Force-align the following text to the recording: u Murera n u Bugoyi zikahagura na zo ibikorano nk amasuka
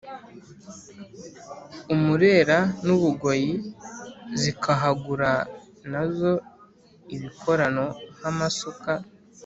u 1.93 1.95
Murera 2.03 2.57
n 2.85 2.87
u 2.95 2.97
Bugoyi 3.03 3.53
zikahagura 4.41 5.31
na 5.91 6.01
zo 6.15 6.33
ibikorano 7.15 7.85
nk 8.17 8.23
amasuka 8.31 8.91